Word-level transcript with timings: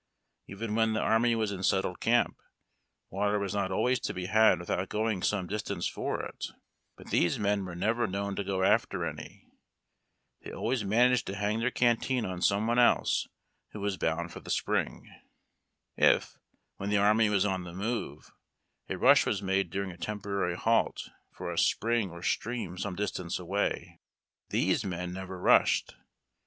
Even 0.47 0.73
when 0.73 0.93
the 0.93 0.99
army 0.99 1.35
was 1.35 1.51
in 1.51 1.61
settled 1.61 1.99
camp, 1.99 2.41
water 3.11 3.37
was 3.37 3.53
not 3.53 3.71
always 3.71 3.99
to 3.99 4.15
be 4.15 4.25
had 4.25 4.57
without 4.59 4.89
going 4.89 5.21
some 5.21 5.45
distance 5.45 5.85
for 5.85 6.25
it; 6.25 6.47
but 6.97 7.11
these 7.11 7.37
men 7.37 7.63
were 7.63 7.75
never 7.75 8.07
known 8.07 8.35
to 8.35 8.43
go 8.43 8.63
after 8.63 9.05
any. 9.05 9.45
They 10.41 10.51
always 10.53 10.83
managed 10.83 11.27
to 11.27 11.33
hanof 11.35 11.59
their 11.59 11.69
canteen 11.69 12.25
on 12.25 12.41
some 12.41 12.65
one 12.65 12.79
else 12.79 13.27
who 13.73 13.79
was 13.79 13.95
bound 13.97 14.33
for 14.33 14.39
the 14.39 14.49
spring. 14.49 15.07
If, 15.95 16.35
when 16.77 16.89
the 16.89 16.97
army 16.97 17.29
was 17.29 17.45
on 17.45 17.63
the 17.63 17.71
move, 17.75 18.31
a 18.89 18.97
rush 18.97 19.27
was 19.27 19.43
made 19.43 19.69
during 19.69 19.91
a 19.91 19.97
temporary 19.97 20.57
halt, 20.57 21.11
for 21.31 21.51
a 21.51 21.59
spring 21.59 22.09
or 22.09 22.23
stream 22.23 22.75
some 22.75 22.95
distance 22.95 23.37
away, 23.37 23.99
these 24.49 24.83
men 24.83 25.13
never 25.13 25.37
rushed. 25.39 25.93